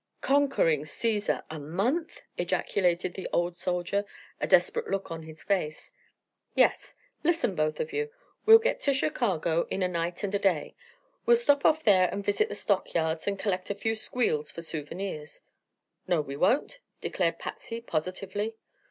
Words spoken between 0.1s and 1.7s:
"Conquering Caesar! A